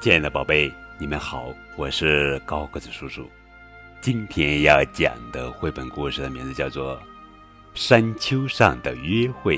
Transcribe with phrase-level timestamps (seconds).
[0.00, 3.30] 亲爱的宝贝，你们好，我是高个子叔叔。
[4.00, 6.96] 今天要讲的绘本故事的名字叫做
[7.74, 9.56] 《山丘上的约会》，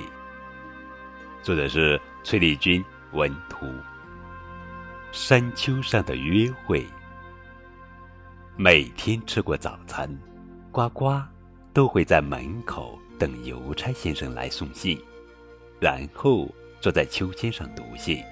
[1.43, 3.67] 作者是崔丽君文图。
[5.11, 6.87] 山丘上的约会，
[8.57, 10.07] 每天吃过早餐，
[10.71, 11.19] 呱呱
[11.73, 15.01] 都会在门口等邮差先生来送信，
[15.81, 16.49] 然后
[16.81, 18.23] 坐在秋千上读信。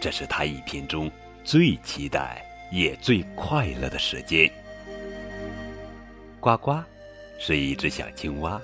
[0.00, 1.10] 这是他一天中。
[1.42, 4.48] 最期待也最快乐的时间。
[6.38, 6.78] 呱呱
[7.38, 8.60] 是一只小青蛙，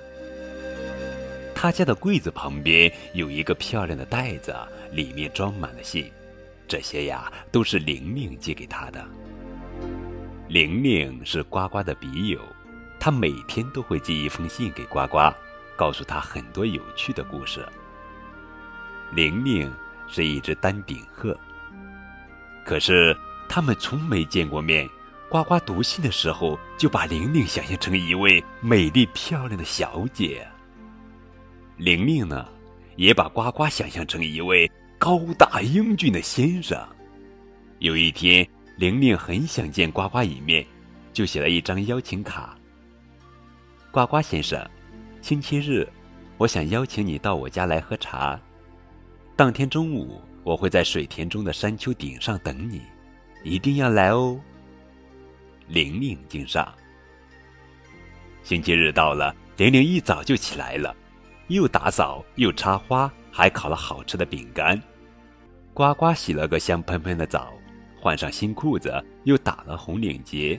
[1.55, 4.55] 他家的柜子旁边有一个漂亮的袋子，
[4.91, 6.09] 里面装满了信。
[6.67, 9.03] 这些呀都是玲玲寄给他的。
[10.47, 12.39] 玲玲是呱呱的笔友，
[12.99, 15.33] 她每天都会寄一封信给呱呱，
[15.75, 17.67] 告诉他很多有趣的故事。
[19.11, 19.71] 玲玲
[20.07, 21.37] 是一只丹顶鹤。
[22.65, 23.15] 可是
[23.47, 24.87] 他们从没见过面，
[25.29, 30.45] 呱呱读信的时候就把玲玲想象成一位美丽漂亮的小姐。
[31.77, 32.47] 玲玲呢，
[32.95, 36.77] 也把呱呱想象成一位高大英俊的先生。
[37.79, 40.65] 有一天，玲玲很想见呱呱一面，
[41.13, 42.57] 就写了一张邀请卡。
[43.91, 44.67] 呱呱先生，
[45.21, 45.87] 星期日，
[46.37, 48.39] 我想邀请你到我家来喝茶。
[49.37, 50.19] 当天中午。
[50.43, 52.81] 我会在水田中的山丘顶上等你，
[53.43, 54.39] 一定要来哦。
[55.67, 56.73] 玲玲敬上。
[58.43, 60.95] 星期日到了，玲玲一早就起来了，
[61.49, 64.81] 又打扫又插花，还烤了好吃的饼干。
[65.73, 67.51] 呱呱洗了个香喷喷的澡，
[67.99, 70.57] 换上新裤子，又打了红领结，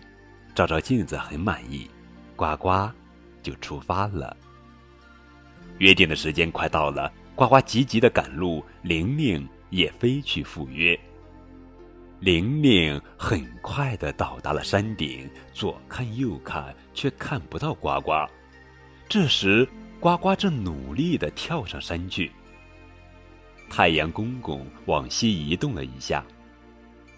[0.54, 1.88] 照照镜子很满意，
[2.36, 2.90] 呱呱
[3.42, 4.36] 就出发了。
[5.78, 9.48] 约定的时间快到了，呱呱急急的赶路，玲玲。
[9.70, 10.98] 也飞去赴约。
[12.20, 18.12] 玲玲很快的到达了山顶，左看右看，却看不到呱呱。
[19.10, 19.68] 这时，
[20.00, 22.32] 呱呱正努力的跳上山去。
[23.68, 26.24] 太阳公公往西移动了一下，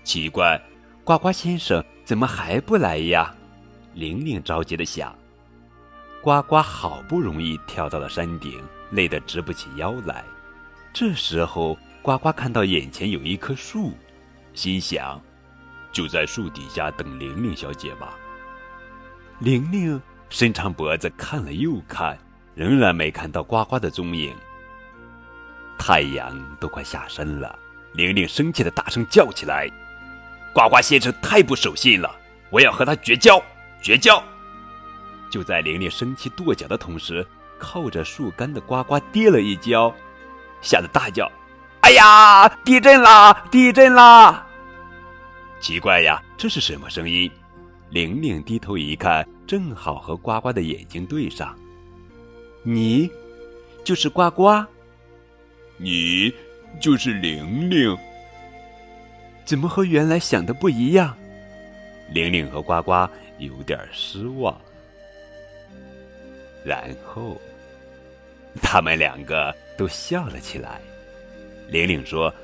[0.03, 0.61] 奇怪，
[1.05, 3.33] 呱呱先生怎么还不来呀？
[3.95, 5.17] 玲玲着急的想。
[6.23, 10.25] 呱呱好不容易跳到了山顶，累得直不起腰来。
[10.93, 11.79] 这时候。
[12.03, 13.93] 呱呱看到眼前有一棵树，
[14.55, 15.21] 心想
[15.93, 18.15] ：“就在树底下等玲玲小姐吧。”
[19.41, 20.01] 玲玲
[20.31, 22.17] 伸长脖子看了又看，
[22.55, 24.35] 仍然没看到呱呱的踪影。
[25.79, 27.59] 太阳都快下山了，
[27.93, 29.69] 玲玲生气的大声叫起来
[30.55, 32.11] ：“呱呱先生太不守信了，
[32.49, 33.39] 我要和他绝交！
[33.83, 34.25] 绝交！”
[35.31, 37.27] 就在玲玲生气跺脚的同时，
[37.59, 39.95] 靠着树干的呱呱跌了一跤，
[40.61, 41.31] 吓得大叫。
[41.83, 42.49] 哎呀！
[42.65, 43.33] 地震啦！
[43.51, 44.47] 地震啦！
[45.61, 47.31] 奇怪呀，这是什么声音？
[47.91, 51.57] 玲玲低头一看，正好和呱呱的眼睛对上。
[52.63, 53.11] 你，
[53.83, 54.65] 就是呱呱？
[55.79, 56.33] 你，
[56.81, 57.97] 就是玲玲？
[59.45, 61.17] 怎么和原来想的不一样？
[62.13, 63.09] 玲玲和呱呱
[63.39, 64.57] 有点失望。
[66.65, 67.41] 然后，
[68.63, 70.81] 他们两个都笑了起来。
[71.69, 72.35] 玲玲说：“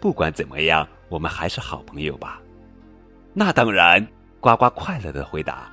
[0.00, 2.40] 不管怎么样，我们还是好朋友吧。”
[3.34, 4.06] 那当然，
[4.40, 5.70] 呱呱快乐的回答：“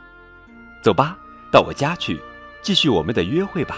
[0.83, 1.17] 走吧，
[1.51, 2.19] 到我家去，
[2.61, 3.77] 继续我们的约会吧。”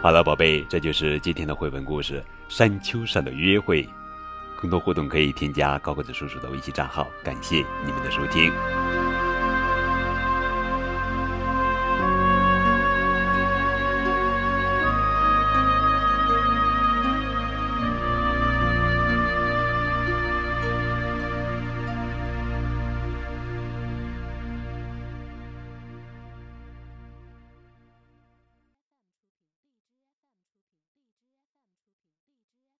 [0.00, 3.82] 好了，宝贝，这就是今天的绘本故事《山丘上的约会》。
[4.60, 7.06] 更多互动可以添加高个子叔叔的微信账号。
[7.22, 8.52] 感谢你们的收听。